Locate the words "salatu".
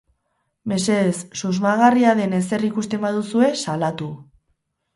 3.67-4.13